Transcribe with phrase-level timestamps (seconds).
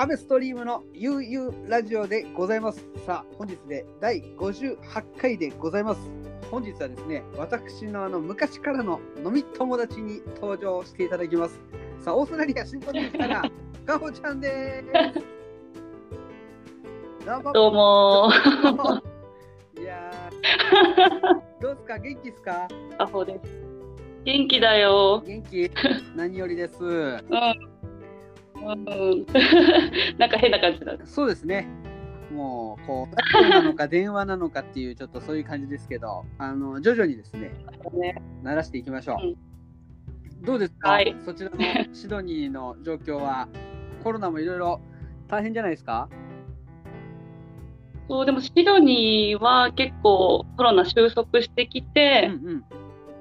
[0.00, 2.86] アベストリームのゆうゆうラジオでございます。
[3.04, 4.78] さあ、本日で第58
[5.18, 6.00] 回でございます。
[6.50, 11.60] 本日はですね、私のあの昔からの飲み友達に登場していただきます。
[12.02, 13.42] さあ、オーストラリア新婚ですから、
[13.84, 15.22] かほちゃんです。
[17.26, 17.52] どうも。
[17.52, 18.30] どうも
[19.78, 21.98] いやー、どうですか？
[21.98, 22.68] 元気ですか？
[22.70, 23.40] ー、アホです。
[24.24, 25.22] 元気だよ。
[25.26, 25.70] 元気？
[26.16, 26.82] 何よりです。
[26.82, 27.20] うん。
[28.62, 29.26] うん。
[30.18, 30.96] なんか変な感じだ。
[31.04, 31.66] そうですね。
[32.32, 37.50] もう、こう、ラジオなのか電話なのかっていう、ちょっとそういう感じですけど、あの、徐々にですね、
[37.92, 39.26] ね、慣らしていきましょう。
[39.26, 39.36] うん
[40.42, 41.58] どうですか、はいそちらの
[41.92, 43.46] シドニーの状況は、
[44.02, 44.80] コロナもいろいろ
[45.28, 46.08] 大変じゃないですか？
[48.08, 52.64] そう、でもシドニーは結構コロナ収束してきうんて、うん。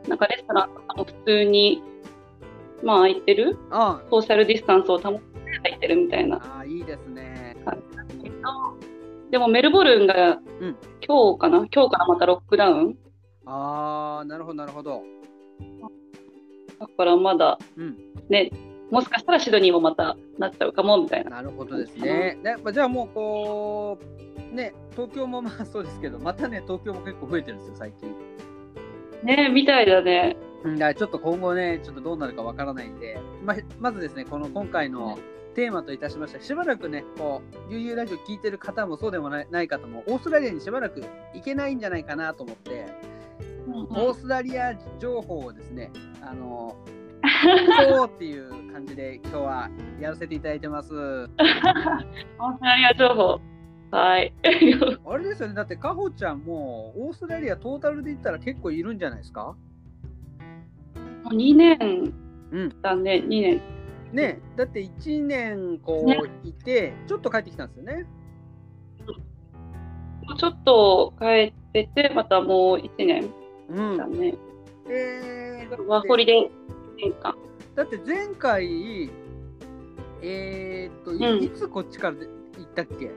[0.07, 1.83] なんかレストランとかも普通に、
[2.83, 3.57] まあ空いてる？
[3.71, 5.21] あソーシャルディスタンスを保って
[5.63, 7.55] 空いてるみたいなあ、いいですね。
[9.31, 12.97] でもメルボルンがうん今日かな、今日からまたロックダウン？
[13.45, 15.03] ああ、なるほど、なるほど。
[16.79, 17.97] だからまだうん、
[18.29, 18.51] ね、
[18.89, 21.31] もしかしたらシドニーもまたなっちゃうかもみたいな。
[21.31, 22.39] なるほどですね。
[22.41, 23.99] でやっぱじゃあもう、こ
[24.51, 28.15] う、ね、東京もまあそうですけど、またね、東京も結構増えてるんですよ、最近。
[29.23, 30.37] ねみたいだね。
[30.95, 35.17] ちょっと今後ね、ちょっとどうなるかわからないんで、ままずですね、この今回の
[35.55, 41.01] テーマといたしましては、しばらくね、こう、ゆうゆうラジオ聞いてる方もそうでもないない方も、オーストラリアにしばらく
[41.33, 42.87] 行けないんじゃないかなと思って、
[43.89, 46.75] オーストラリア情報をですね、あの、
[47.89, 50.93] そうっていう感じで今日はやらせていただいてます。
[50.95, 53.39] オーストラリア情報。
[53.91, 54.33] はい。
[55.05, 59.55] あれですよね、だってかほちゃんもオーストラリアトータルで言ったら結構いるんじゃないですか？
[61.29, 62.13] もう2年
[62.51, 63.61] うんだね、2年。
[64.11, 68.05] ねだって1年こねういて、ちょっと帰ってきたんですよね。
[70.37, 73.29] ちょっと帰ってて、またもう1年
[73.69, 74.35] うんだね。
[74.89, 76.49] えー、ワーホリで1
[76.97, 77.35] 年間。
[77.75, 79.09] だって前回、
[80.21, 83.11] えー、っと、いうんいつこっちからで行ったっけ？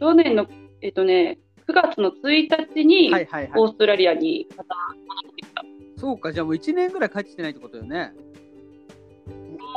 [0.00, 0.46] 去年の、
[0.80, 1.38] えっとね、
[1.68, 3.60] 9月の1日にはいはいはい。
[3.60, 5.62] オーストラリアにまた戻ってきた。
[6.04, 8.12] そうか、じゃあもう1年ぐらい帰ってきてないってことよね。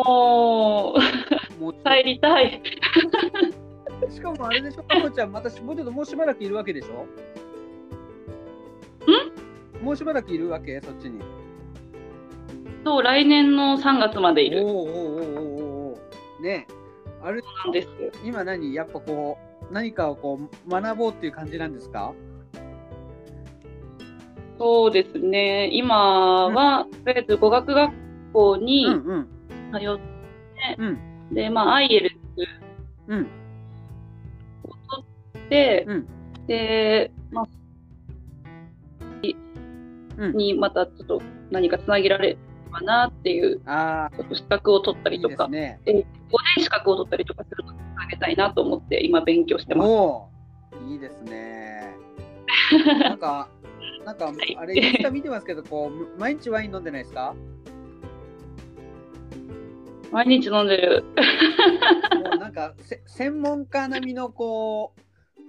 [0.06, 0.94] も
[1.58, 2.62] う、もう帰りたい。
[4.10, 7.08] しかもあれでしょ、かほちゃん、またしもうちょっともうしばらくいるわけでしょ？
[9.80, 9.86] ん？
[9.86, 10.82] もうしばらくいるわけ？
[10.82, 11.22] そっちに。
[12.84, 14.66] そう、来年の3月までいる。
[14.66, 16.68] おおおおおね
[17.24, 18.12] あれなんですよ。
[18.26, 18.74] 今何？
[18.74, 19.38] やっぱこ
[19.72, 22.14] う何かをこう学ぼうっていう感じなんですか？
[24.60, 25.70] そうですね。
[25.72, 27.94] 今は、とりあえず語学学
[28.34, 29.28] 校にうんうん。
[29.72, 31.34] 通って、うん。
[31.34, 32.20] で、まあ、アイエル
[33.08, 33.28] うん。
[35.50, 36.08] で、うん。
[36.48, 37.48] で、まあ、
[40.18, 40.36] うん。
[40.36, 42.38] にまたちょっと何かつなげられれ
[42.72, 45.80] ばなっていう、あちょっと資格を取ったりとか、ですね。
[45.86, 45.96] で5
[46.58, 49.90] 年資格を取ったりとかするのにつなげたいなと思って今勉強してます。
[50.90, 51.96] いいですね。
[53.00, 53.50] なんか
[54.08, 57.36] なんかいあれインスタ見てますけどこう 毎日ワイン飲んでないですか？
[60.14, 61.04] 毎日飲んでる。
[62.24, 64.94] もうなんかせ専門家並みのこ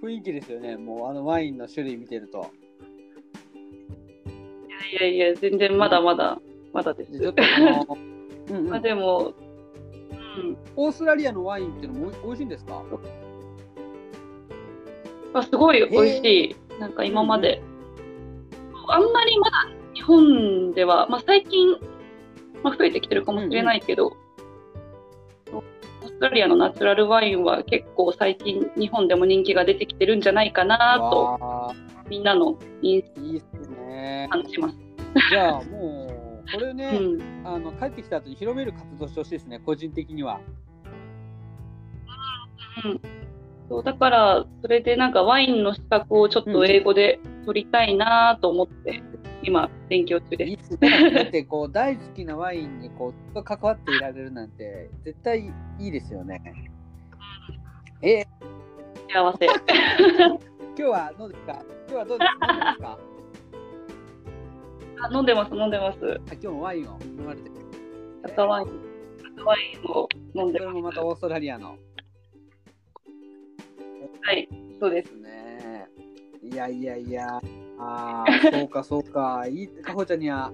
[0.01, 0.75] う雰囲気ですよね。
[0.75, 2.47] もうあのワインの種類見てると。
[4.91, 6.41] いやいや、全然まだまだ、
[6.73, 7.11] まだです。
[7.13, 7.43] でちょっと
[8.49, 9.33] うんうまあん、でも、
[10.09, 12.83] うん、オーストラリアのワインっていうのも美味しいんですか？
[15.33, 16.55] あすごい美味しい。
[16.79, 17.61] なんか今まで、
[18.91, 21.75] あんまりまだ日本では、まあ、最近、
[22.63, 24.17] まあ、増えてきてるかもしれないけど、
[25.51, 31.73] オーストラリアのナチュラルワインは結構最近日本でも人気が出てきてるんじゃないかなとわ
[32.09, 34.31] みんなの印象ーいいですねを。
[34.31, 34.75] 感じます。
[35.29, 40.39] じゃあもうこれね、うん、あの帰ってきた後に広める活動してほしいですね、個人的には。
[43.69, 49.03] そうだからそれでなんかワインの資格をちょっと英語で取りたいなと思って
[49.43, 50.77] 今勉強中です。
[50.79, 56.41] だってこう大好きなワインにこう関わっていられるなんて絶対いいですよね。
[58.01, 58.25] え？
[59.13, 59.45] 幸せ。
[59.45, 59.57] 今
[60.75, 61.61] 日はどうですか？
[61.87, 62.39] 今日はどうです
[62.81, 62.97] か？
[65.01, 65.97] あ飲んでます飲んでます。
[66.29, 67.55] あ今日もワインを飲まれてる。
[68.23, 68.67] 赤ワイン
[69.37, 70.71] 赤ワインを飲んでます。
[70.71, 71.77] これもまたオーストラリアの。
[74.21, 74.47] はい、
[74.79, 75.13] そうです。
[75.15, 75.87] ね。
[76.41, 77.41] いやいやいや。
[77.79, 79.45] ああ、 そうかそうか。
[79.47, 80.51] いいかほちゃんには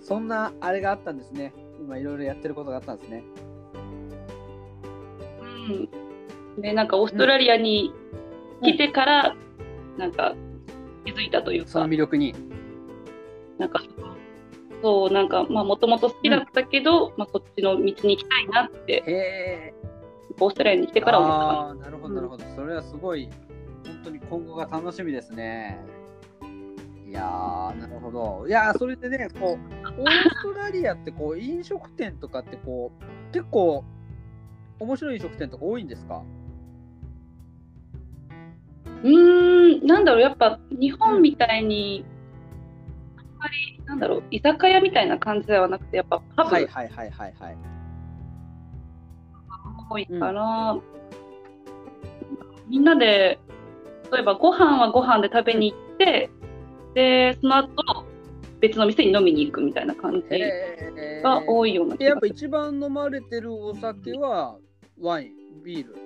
[0.00, 1.52] そんなあれがあったんですね。
[1.80, 3.24] 今いろいろやってることがあったんですね。
[6.56, 6.62] うん。
[6.62, 7.92] で、なんかオーストラリアに
[8.62, 9.36] 来てから、
[9.96, 10.34] なんか
[11.04, 12.34] 気づいたというかその、魅力に。
[13.58, 13.82] なんか、
[14.82, 19.74] そう、なんか、まあ、もともと好きだったけど、まあ、そっちの道に行きたいなって、へえ。
[20.40, 22.44] オーストラリアに来てから思ったかああー、なるほど、なるほど。
[22.54, 23.28] それはすごい、
[23.84, 25.78] 本当に今後が楽しみですね。
[27.06, 28.46] いやー、なるほど。
[28.46, 29.58] いやー、それでね、こ
[29.98, 33.82] う、オーストラリアって、こう、飲食店とかって、こう、結構、
[34.78, 36.22] 面白い飲食店とか多いんですか？
[39.02, 42.04] うーん、なんだろう、やっぱ日本みたいに、
[43.16, 47.56] あんまり、なんだろう、居酒屋みたいな感じではなくて、やっぱパブはいはいはいはいはい。
[49.90, 50.76] 多いから、
[52.68, 53.38] みんなで、
[54.12, 56.30] 例えばご飯はご飯で食べに行って、
[56.94, 57.68] で、その後、
[58.60, 60.28] 別の店に飲みに行くみたいな感じ
[61.22, 62.08] が多いような気がする。
[62.10, 64.58] やっぱ一番飲まれてるお酒は
[65.00, 65.96] ワイン、ビール。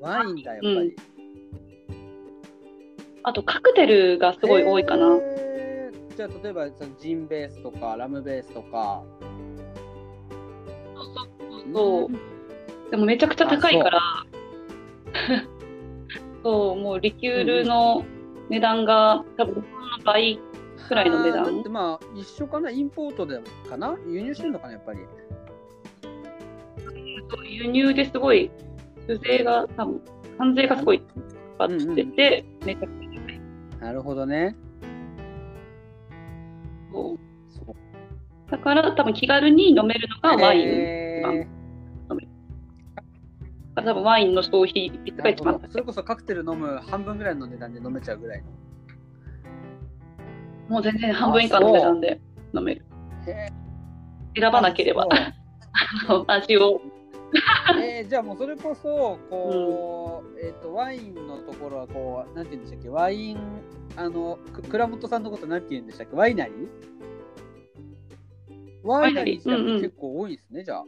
[0.00, 0.96] ワインだ、やっぱり。
[3.24, 5.16] あと、カクテルがすごい多いかな。
[5.16, 5.48] へー
[6.16, 9.04] じゃあ例えばそのジンベースとかラムベースとか。
[11.72, 12.90] そう。
[12.90, 14.00] でもめちゃくちゃ高いから、
[16.42, 18.04] そう、もうリキュールの
[18.48, 19.62] 値段が多分の
[20.04, 20.40] 倍
[20.88, 21.68] くらいの値段て。
[21.68, 22.70] まあ一緒かな？
[22.70, 23.96] インポートでかな？
[24.06, 25.00] 輸入してるのかなやっぱり。
[27.44, 28.50] 輸入ですごい、
[29.06, 30.00] 酒税が多分、
[30.38, 31.06] 関税がすごいか
[31.58, 33.40] かってて、めちゃくちゃ高い。
[33.80, 34.56] なるほどね。
[36.90, 37.18] そう
[38.50, 40.68] だから多分気軽に飲めるのがワイン。
[40.68, 41.34] へーだか
[43.76, 44.90] ら多分ワインの消費
[45.70, 48.48] それこそカクテル飲む半分ぐらいの値段で飲めちゃうぐらいの。
[50.68, 52.20] もう全然半分以下の値段で
[52.54, 52.84] 飲める。
[53.26, 53.52] へ
[54.38, 55.06] 選ばなければ、
[56.26, 56.80] 味を。
[57.80, 62.88] えーじゃあもうそれこそこう、えっ、とワインのところはこうなんて言うんでしたっけ？
[62.88, 63.38] ワイン
[63.96, 66.16] あのく倉本さんのことなんて言うんでしたっけ？
[66.16, 66.68] ワイナリー？
[68.82, 69.36] ワイナリー。
[69.36, 70.84] 自体も結構多いですね、じゃあ。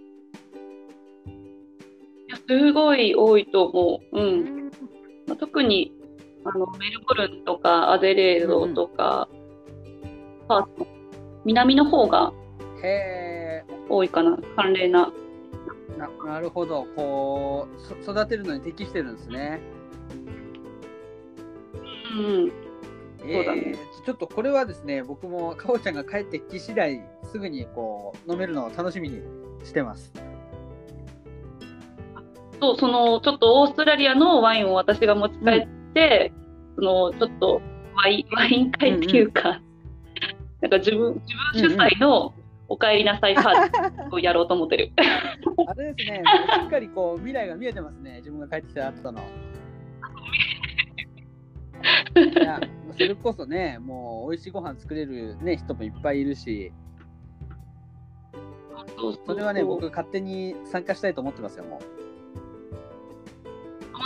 [2.50, 4.20] すごい多いと思う。
[4.20, 4.70] うん。
[5.28, 5.92] まあ特に
[6.44, 9.28] あのメルボルンとかアデレードとか、
[10.48, 10.86] パースの
[11.44, 12.32] 南の方が
[12.82, 15.12] へ多いかな、寒冷な。
[15.94, 19.60] えななるほどこうそ育てるのに適してるんですね。
[22.18, 22.52] うん。
[23.20, 27.00] そうだねえーちょっとこれはですね僕もかおちゃんが帰ってき次第
[27.30, 29.20] すぐにこう飲めるのを楽しみに
[29.62, 30.10] してます。
[32.60, 36.32] そう、その、ちょっとオーストラリアのワインを私が持ち帰って、
[36.76, 37.62] その、ちょっと
[37.94, 39.60] ワイン、 ワイン会っていうか、
[40.60, 42.34] なんか自分、自分主催の
[42.68, 44.92] お帰りなさいパーティーをやろうと思ってる。
[45.66, 46.22] あれですね、
[46.62, 49.20] しっかりこう未来が見えてますね、自分が帰ってきた後の。
[52.14, 52.60] いや、
[52.92, 56.72] それこそね、もう美味しいご飯作れる、ね、人もいっぱいいるし、
[59.26, 61.80] それはね、僕、勝手に参加したいと思ってますよ、もも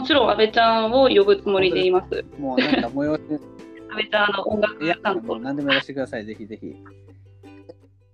[0.04, 2.24] ちろん、安倍ちゃんを呼ぶつもりでいます。
[2.38, 2.40] う。
[2.40, 5.38] もうなんか催し、安倍ちゃん、あの、音楽担当。
[5.40, 6.74] 何でもやらせてください、ぜひぜひ。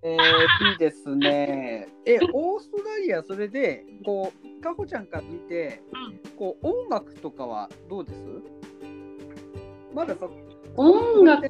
[0.02, 1.88] えー、いいですね。
[2.06, 5.82] え、 オーストラリア、それで、こう、かほちゃんから見て、
[6.38, 8.24] こう、音楽とかはどうです？
[9.94, 10.30] まだそ、
[10.76, 11.44] 音楽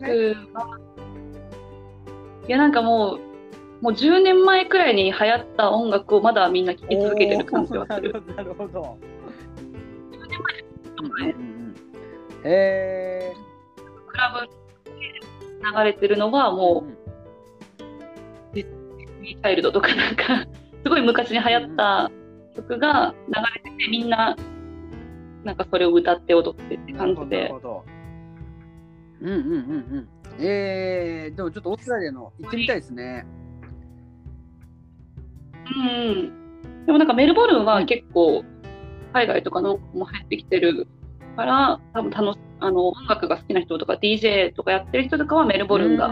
[0.55, 0.79] は、
[2.49, 3.21] いや、なんかもう、
[3.81, 8.13] もう10年前くらいに流行った音楽をまだみんな聴き続けてる感じはする。
[8.37, 8.99] なるほど、
[11.09, 11.39] なるほど。
[11.39, 11.71] うんうんうん
[12.43, 13.35] へえ。
[14.07, 14.47] クラブ
[14.95, 15.03] で
[15.79, 17.01] 流れてるのはもう、
[19.31, 20.47] チャイルドとかなんか、
[20.83, 22.11] すごい昔に流行った
[22.57, 24.37] 曲が流れてて、みんな、
[25.45, 27.49] なんかそれを歌って踊ってって感じでる。
[27.55, 27.85] ほど。
[29.21, 29.53] うんうんうんう
[30.01, 30.09] ん。
[30.39, 33.27] えー、でもちょっとオーストラリアの行ってみたいですね。
[35.67, 36.87] うん。
[36.87, 38.45] でもなんかメルボルンは結構、
[39.13, 40.87] 海外とかのも入ってきてる
[41.37, 46.09] から、多分楽しあの音楽が好きな人とか DJ とかやってる人とかはメルボルンが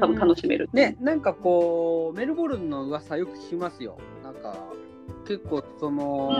[0.00, 0.68] 多分楽しめる。
[0.72, 3.98] ね、なんかこう、メルボルンの噂よく聞きますよ。
[4.22, 4.56] なんか、
[5.26, 6.30] 結構その、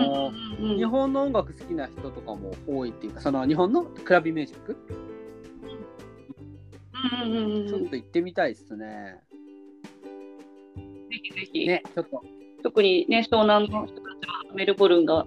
[0.60, 4.76] うんうんうん日本の音楽好きな人とかも多いっていうか、その日本のクラブミュージック、
[7.24, 9.20] うんうんうんうんちょっと行ってみたいですね。
[10.76, 12.22] ぜひぜひ、ね、ちょっと、
[12.64, 15.24] 特にね、湘南の人たちはメルボルンが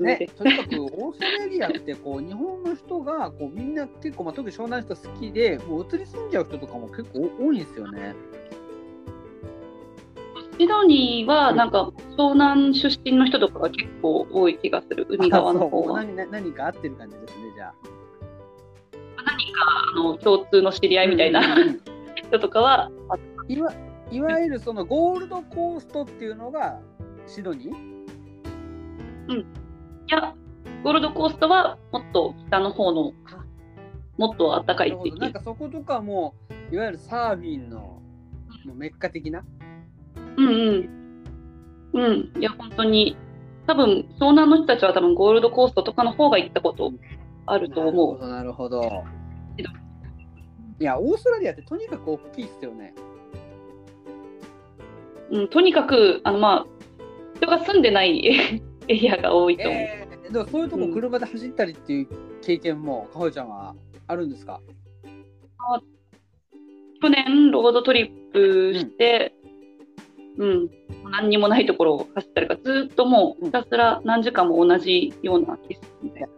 [0.00, 8.14] ね、とにかくオーストラリアってこう日本の人がこうみんな結構、まあ、特に湘南の人好きでもう移り住んじゃう人とかも結構多いんですよね。
[10.58, 16.02] シドニーはなんか正東南出身の人とかが結構多い気がする、海側の方は。
[16.04, 17.74] 何何何か合ってる感じですね、じゃあ。
[19.24, 19.60] 何か
[19.96, 21.80] あの共通の知り合いみたいなうん
[22.14, 23.16] 人とかは、あ
[23.48, 23.72] いわ
[24.10, 26.78] いわゆるそのゴールドコーストっていうのが
[27.26, 27.99] シドニー？
[29.28, 30.34] いや、
[30.82, 33.44] ゴールドコーストはもっと北の方のあ、
[34.16, 35.20] もっと暖かい地域。
[35.20, 36.34] なんかそことかも
[36.72, 38.02] いわゆるサーフィンのも
[38.72, 39.44] うメッカ的な？
[40.36, 40.90] うんうん。
[41.92, 42.40] うん。
[42.40, 43.16] いや、本当に、
[43.66, 46.92] 多分湘南の人たちは多分ゴールドコーストとかの方が行ったこと
[47.46, 48.28] あると思う。
[48.28, 49.04] なるほどなるほど
[50.78, 52.94] いやオーストラリアってとにかく大きいっすよね
[55.30, 56.66] うん、とにかく、あの、まあ、
[57.36, 59.82] 人が住んでないエリアが多いと思う。
[59.82, 62.08] えー、でもそういうとこ車で走ったりっていう
[62.42, 63.76] 経験もかほちゃんは
[64.08, 64.60] あるんですか、
[67.00, 69.32] 去年、ロードトリップして、
[70.38, 70.70] うん、
[71.10, 76.28] 何にもないところを走ったりとか、ずっともうひたすら何時間も同じような景色みたいな。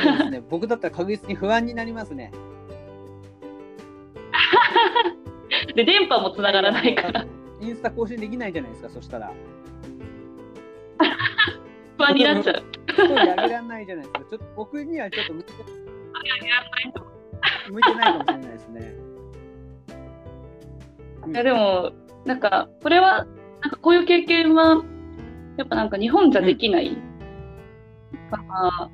[0.00, 2.32] なんかですね 僕だったら確実に不安になりますね。
[5.76, 7.26] で、電波もつながらないから、
[7.60, 9.32] インスタ更新できないじゃないですかそしたら
[12.02, 12.62] 不安になっちゃう。
[12.90, 14.18] ストーリー上げられないじゃないですか。
[14.18, 15.52] ちょっと僕にはちょっと向いて
[17.70, 18.94] 向いてないかもしれないですね。
[21.32, 21.92] いやでも、
[22.24, 23.26] なんか、これは、
[23.60, 24.82] なんかこういう経験は、
[25.56, 26.96] やっぱなんか日本じゃできない。
[28.32, 28.90] から、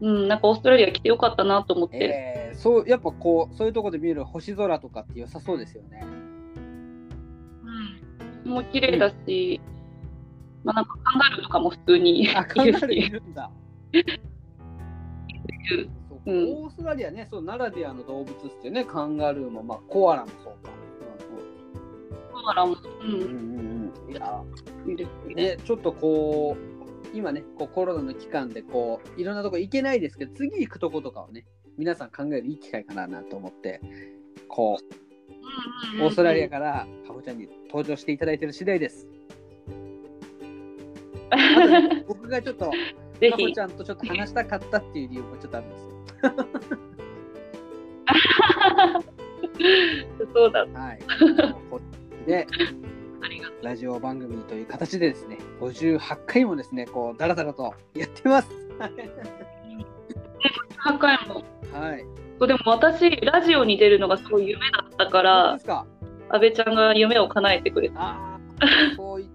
[0.00, 6.06] うん、なんかオーストラリア来てよかったなと思って、えー、そうやっぱこうそういうところで見る星空とかって良さそうですよね。
[8.44, 9.60] うん、もう綺麗だし、
[10.68, 13.50] まあなんかカンガルーとかも普通にいあカンるガルーいし、るんだ。
[16.26, 18.84] オーストラリアねそうならではの動物っすよね。
[18.84, 20.70] カンガルーもまあコアラもそうか、
[22.32, 24.12] コアラも、ううんうんん、うんうん。
[24.12, 24.42] いや
[24.86, 25.34] いいですね。
[25.34, 26.54] ねちょっとこ
[27.14, 31.46] う今ねこうコロナの期間でこういろんなとこ行けないですけど次行くとことかをね
[31.78, 33.80] 皆さん考えるいい機会かななと思って
[34.48, 39.06] こうオーストラリアからかほちゃんに登場していただいてる次第です。
[42.08, 42.70] 僕がちょっと
[43.20, 45.88] ぜひち、ゃんとちょっと話したかったっていう理由もちょっとあるんですよ。
[50.34, 50.98] そうだ、はい。
[51.70, 51.80] こ
[52.26, 52.46] で
[53.20, 58.48] ありがとラジオ番組という形でですね58回もですねこうダラダラとやってます。
[58.48, 58.52] う。
[60.92, 61.42] 8回も。
[61.72, 62.04] はい。
[62.46, 65.58] でも私、ラジオに出るのがすごい夢だったから。
[66.30, 68.16] 阿部ちゃんが夢を叶えてくれた。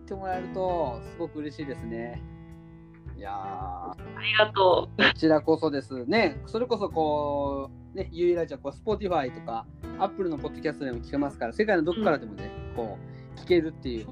[0.03, 2.21] ってもらえるとすごく嬉しいですね。
[3.17, 5.01] いやーありがとう。
[5.01, 6.41] こちらこそですね。
[6.45, 9.65] それこそこう、ね、ゆいラジオ、こう、Spotify とか、
[9.99, 12.97] Apple のポッドキャストでも聞けますから、世界のどこからでもね、こ
[13.37, 14.11] う、聞けるっていう、素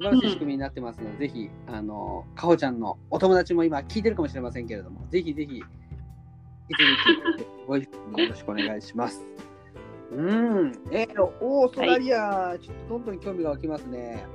[0.00, 5.62] 晴らしい仕組みになってますので、ぜひ、あの、かほちゃんのお友達も今聞いてるかもしれませんけれども、ぜひぜひ、
[7.66, 9.24] ご一緒によろしくお願いします。
[10.10, 14.26] うん、えー、オーストラリア、ちょっとどんどん興味が湧きますね。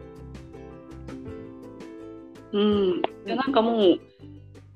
[2.57, 3.01] うん。
[3.25, 3.99] いやなんかもう、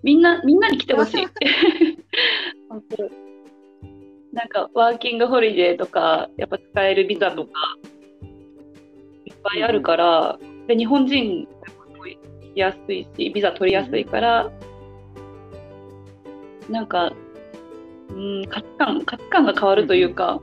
[0.04, 1.28] みんな、みんなに来てほしい。
[2.70, 3.10] 本 当
[4.34, 7.52] なんか、ワーキングホリデーとか、やっぱ使えるビザとか、
[9.26, 12.18] いっぱいあるから、で、日本人、すごい
[12.54, 14.52] 来やすいし、ビザ取りやすいから、
[16.70, 17.12] なんか、
[18.10, 20.40] うん、価値観、価値観が変わるというか、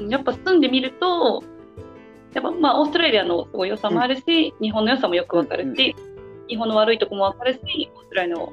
[0.00, 1.42] うんやっぱ住んでみると、
[2.38, 5.96] やっぱまあオーストラリアのすごい良さもあるし、日本の良さもよくわかるし、
[6.48, 8.52] 日本の悪いところもわかるし、オーストラリアの、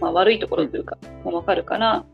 [0.00, 2.04] まあ、悪いところというか、もわかるから、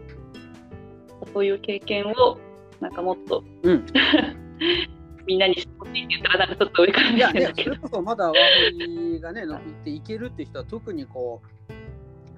[1.32, 2.38] そういう経験を
[2.80, 3.86] なんかもっと、うん。
[5.26, 11.72] みんなにしてほしいって言ったらなんかちょっと上から見ていやるけど、それこそまだワーホリがね、乗っていけるって人は特にこう、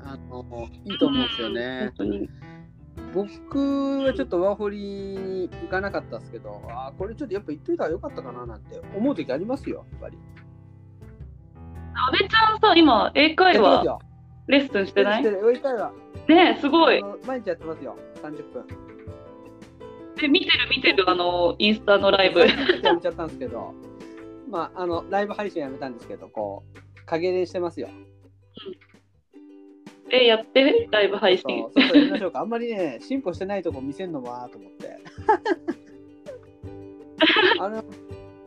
[0.04, 1.80] あのいいと思うんですよね。
[1.80, 1.92] 本。
[1.98, 2.28] 当に。
[3.14, 10.18] 僕はちょっとワーホリに行かなかったですけど、あーこれちょっとやっぱ行っといたらよかったかななんて思う時ありますよ、やっぱり。
[11.94, 13.98] 阿部ちゃんさ、今、英会話。
[14.46, 15.24] レッスンしてない？
[15.24, 15.92] 英会話
[16.28, 18.66] ねえすごい毎日やってますよ、30分。
[20.22, 22.40] え見てる見てる、あの、インスタのライブ。
[22.40, 22.46] や
[22.94, 23.74] めちゃったんですけど、
[24.50, 27.88] まあ、あの、ライブ配信やめたんですけど、こう、影練してますよ。
[30.12, 31.70] え、やって、ライブ配そ信う。
[31.72, 32.40] そうそうやりましょうか。
[32.40, 34.98] あんまりね、進歩してないとこ見せんのもなと思って。
[37.60, 37.82] あのい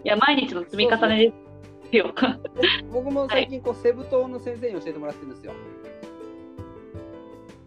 [0.03, 1.33] や、毎日の積み重ねで
[1.89, 2.13] すよ。
[2.91, 5.53] 僕も最近こう、セブ島の先生に教えてもらってるんですよ。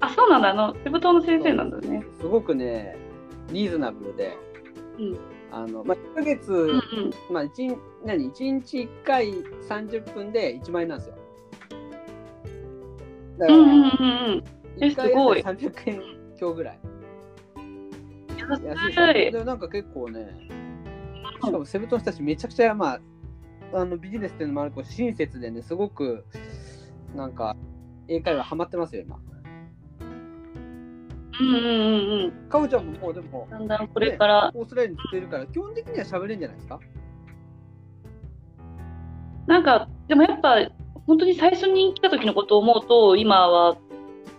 [0.01, 0.51] あ、そうなんだ。
[0.51, 2.05] あの、セブ島の先生なんだね。
[2.21, 2.97] すごくね、
[3.51, 4.37] リーズナブルで、
[4.99, 5.19] うん
[5.53, 6.81] あの、まあ、1ヶ月、うんうん。
[7.31, 9.33] まあ、一日何？1日1回
[9.69, 11.16] 30分で1万円なんですよ。
[13.39, 14.45] だから、うんうんうんうん。
[14.81, 16.03] え1回すごい300円
[16.37, 16.79] 強ぐらい。
[18.39, 19.33] 安いでしょ安い。
[19.33, 20.29] でなんか結構ね、
[21.45, 23.01] しかもセブ島の人たちめちゃくちゃ、まあ、
[23.73, 26.25] あのビジネスっていうのもあるこう親切でね、すごく
[27.15, 27.57] なんか
[28.09, 29.19] 英会話ハマってますよ、今。
[31.39, 31.63] うんうんうん
[32.25, 32.49] うん。
[32.49, 36.81] かおちゃんももうでも、だんだんこれから、オーストラリアに来てるから、基本的には喋れるんじゃないですか？
[39.47, 40.57] なんか、でもやっぱ、
[41.07, 43.77] 本当に最初に来た時のことを思うと、今は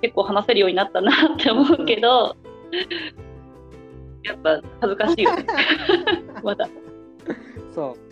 [0.01, 2.35] 結構話せるようになったなって思うけど、
[4.23, 5.45] やっぱ恥ずかしいよね。
[6.43, 6.69] まだ。
[7.73, 8.07] そう。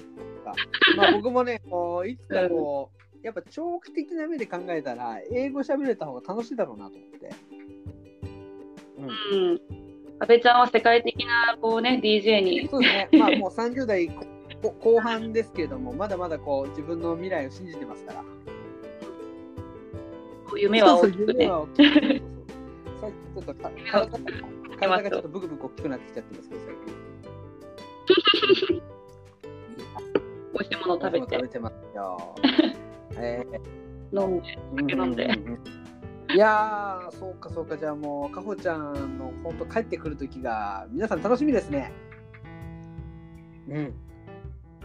[0.98, 7.30] まあ僕もね、こういつかこう、やっぱ長期的な目で考えたら、英語喋れた方が楽しいだろうなと思って。
[8.98, 9.62] うんうん。
[10.20, 18.24] 阿部ちゃんは世界的なこうね DJ にそうですね、まあもう30代こ後半ですけれども、まだまだこう自分の未来を信じてますから。
[20.58, 21.34] 夢は大きくね。
[21.34, 22.36] そうそう夢は大きくそうそうそう
[23.02, 24.20] 最近ちょっと体が
[24.80, 26.96] 体がちょっとブクブク大きくなってきちゃってますけど、最近。
[30.54, 32.36] 美味しいもの食べて食べてますよ。
[33.18, 34.58] えー飲んで。
[34.78, 35.30] 酒飲んで
[36.34, 41.92] いやー、そうかそうか、じゃあもう、かほちゃんの本当帰ってくる時が、皆さん楽しみですね。
[43.70, 43.94] うん。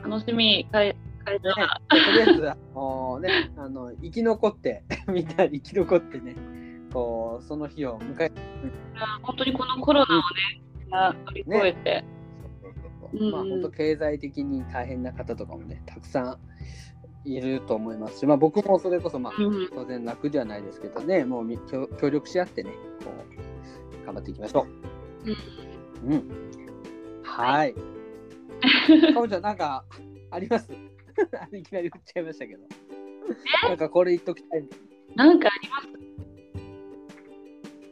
[0.03, 0.69] 楽しみ
[1.25, 6.35] 会会場がとりあえず、あのね、あの生き残って、 みんなに生き残ってね、
[6.93, 8.33] こう、その日を迎え
[9.23, 10.25] 本当にこのコロナをね
[10.91, 12.05] な乗り越えて、
[13.13, 16.39] うんまあ、本当経済的に大変な方とかもね、たくさん
[17.29, 19.69] いると思いますし、まあ、僕もそれこそ、まあ、うん。
[19.69, 22.71] 当然楽ではないですけどね、もうみ協協力し合ってね、
[23.05, 23.11] こ
[24.03, 24.67] う、頑張っていきましょ
[25.27, 26.11] う。
[26.11, 26.29] うん。
[27.23, 27.75] はい。
[27.75, 29.85] かおちゃん、なんか、
[30.31, 30.71] あります？
[31.57, 32.63] いきなり振っちゃいましたけど。
[33.69, 34.65] なんかこれ言っときたい。
[35.15, 35.89] なんかあります？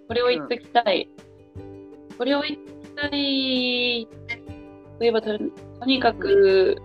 [0.08, 1.08] これを言っときたい、
[2.16, 4.08] これを言っときたい
[4.98, 5.44] といえばとと
[5.84, 6.78] にかく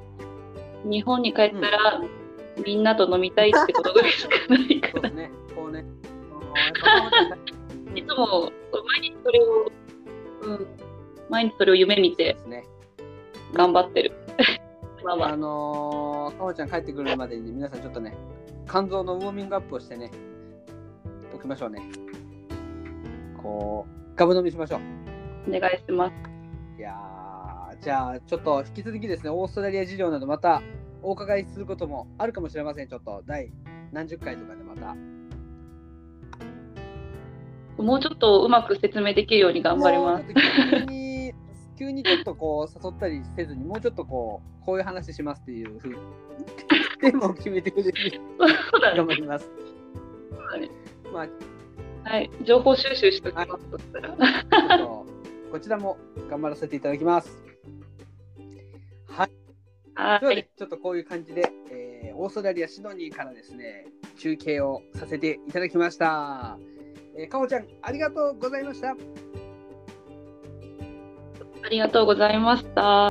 [0.84, 2.02] 日本に帰ったら、
[2.66, 5.32] みんなと飲みたいってことぐらいしかないからね。
[7.96, 9.72] いつも毎日それを、
[10.42, 10.68] うん、
[11.30, 12.36] 毎日それを夢見て。
[13.54, 14.12] 頑張ってる。
[15.04, 18.14] まあまあ のー、かおちゃん帰ってくるまでに皆さんちょっとね、
[18.70, 20.12] 肝臓のウォーミングアップをしてね、
[21.34, 21.82] おきましょうね。
[23.42, 24.80] こう、ガブ飲みしましょう。
[25.56, 26.14] お願いします。
[26.78, 30.62] いやーじゃあちょっと引き続きですね、オーストラリア事情などまた
[31.02, 32.88] お伺いすることもあるかもしれません。
[32.88, 33.52] ちょっと第
[33.92, 34.96] 何十回とかでまた。
[37.82, 41.03] もうちょっとうまく説明できるように頑張ります。
[41.78, 45.96] 急に、ちょっとこう誘ったりせずに、もうちょっとこう、こういう話しますっていうふうに、
[47.02, 47.94] テーマを決めてくれる。
[48.96, 49.50] 頑張ります。
[50.60, 50.70] ね
[51.12, 51.32] まあ、ち
[52.04, 52.30] はい。
[52.44, 53.50] 情報収集しときます。
[53.72, 54.10] そしたら。
[54.10, 55.06] ょっと
[55.52, 55.98] こちらも
[56.30, 57.44] 頑張らせていただきます。
[59.08, 59.32] はい。
[59.96, 60.20] はい。
[60.22, 63.86] ではね、ちょっとこういう感じで、えーオーストラリア・シドニーからですね、
[64.18, 66.58] 中継をさせていただきました。
[67.18, 68.96] えー、かおちゃん、ありがとうございました。
[71.74, 73.10] ありがとうございました。